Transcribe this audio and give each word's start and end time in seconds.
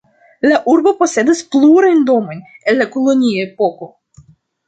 La 0.51 0.55
urbo 0.71 0.93
posedas 1.01 1.41
plurajn 1.55 2.01
domojn 2.09 2.41
el 2.73 2.81
la 2.83 2.87
kolonia 2.97 3.45
epoko. 3.51 3.91